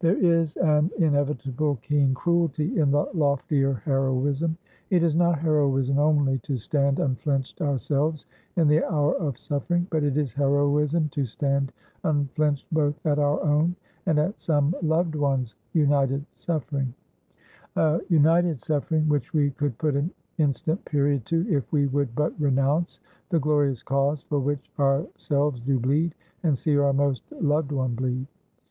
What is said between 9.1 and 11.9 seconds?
of suffering; but it is heroism to stand